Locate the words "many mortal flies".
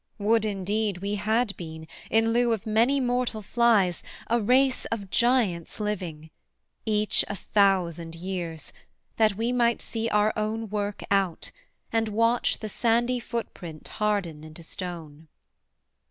2.65-4.01